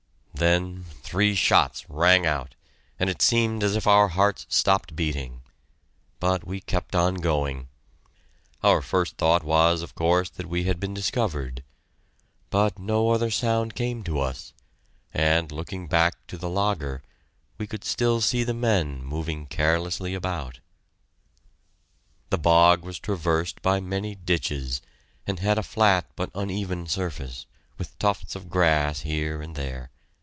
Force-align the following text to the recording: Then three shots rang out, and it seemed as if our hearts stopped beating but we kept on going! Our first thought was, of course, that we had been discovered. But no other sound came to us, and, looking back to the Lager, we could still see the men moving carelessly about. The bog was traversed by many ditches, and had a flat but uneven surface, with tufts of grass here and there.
Then 0.33 0.85
three 1.03 1.35
shots 1.35 1.87
rang 1.87 2.25
out, 2.25 2.55
and 2.99 3.11
it 3.11 3.21
seemed 3.21 3.61
as 3.61 3.75
if 3.75 3.85
our 3.85 4.07
hearts 4.07 4.47
stopped 4.49 4.95
beating 4.95 5.43
but 6.19 6.43
we 6.47 6.59
kept 6.59 6.95
on 6.95 7.15
going! 7.15 7.67
Our 8.63 8.81
first 8.81 9.17
thought 9.17 9.43
was, 9.43 9.83
of 9.83 9.93
course, 9.93 10.31
that 10.31 10.49
we 10.49 10.63
had 10.63 10.79
been 10.79 10.95
discovered. 10.95 11.63
But 12.49 12.79
no 12.79 13.11
other 13.11 13.29
sound 13.29 13.75
came 13.75 14.03
to 14.05 14.19
us, 14.19 14.51
and, 15.13 15.51
looking 15.51 15.85
back 15.85 16.25
to 16.25 16.39
the 16.39 16.49
Lager, 16.49 17.03
we 17.59 17.67
could 17.67 17.83
still 17.83 18.19
see 18.19 18.43
the 18.43 18.55
men 18.55 19.03
moving 19.05 19.45
carelessly 19.45 20.15
about. 20.15 20.59
The 22.31 22.39
bog 22.39 22.81
was 22.81 22.97
traversed 22.97 23.61
by 23.61 23.79
many 23.79 24.15
ditches, 24.15 24.81
and 25.27 25.37
had 25.37 25.59
a 25.59 25.61
flat 25.63 26.07
but 26.15 26.31
uneven 26.33 26.87
surface, 26.87 27.45
with 27.77 27.99
tufts 27.99 28.35
of 28.35 28.49
grass 28.49 29.01
here 29.01 29.39
and 29.39 29.55
there. 29.55 29.91